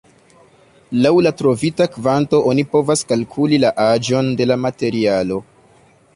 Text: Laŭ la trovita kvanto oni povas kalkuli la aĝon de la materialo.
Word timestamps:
Laŭ 1.05 1.11
la 1.25 1.31
trovita 1.41 1.87
kvanto 1.97 2.39
oni 2.53 2.65
povas 2.73 3.07
kalkuli 3.13 3.61
la 3.67 3.75
aĝon 3.87 4.35
de 4.43 4.51
la 4.53 4.59
materialo. 4.65 5.41